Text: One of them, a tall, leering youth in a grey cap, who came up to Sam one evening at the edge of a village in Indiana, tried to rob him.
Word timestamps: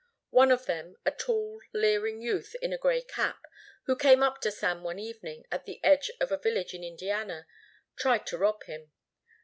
One 0.31 0.49
of 0.51 0.65
them, 0.65 0.95
a 1.05 1.11
tall, 1.11 1.61
leering 1.73 2.23
youth 2.23 2.55
in 2.59 2.73
a 2.73 2.77
grey 2.79 3.03
cap, 3.03 3.43
who 3.85 3.95
came 3.95 4.23
up 4.23 4.41
to 4.41 4.49
Sam 4.51 4.81
one 4.81 4.97
evening 4.97 5.45
at 5.51 5.65
the 5.65 5.79
edge 5.83 6.09
of 6.19 6.31
a 6.31 6.37
village 6.39 6.73
in 6.73 6.83
Indiana, 6.83 7.45
tried 7.97 8.25
to 8.25 8.39
rob 8.39 8.63
him. 8.63 8.93